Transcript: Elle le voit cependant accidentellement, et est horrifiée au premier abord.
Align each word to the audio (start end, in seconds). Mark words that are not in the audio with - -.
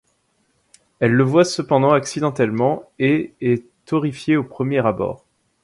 Elle 0.99 1.11
le 1.11 1.23
voit 1.23 1.45
cependant 1.45 1.91
accidentellement, 1.91 2.89
et 2.97 3.35
est 3.39 3.67
horrifiée 3.93 4.35
au 4.35 4.43
premier 4.43 4.79
abord. 4.83 5.27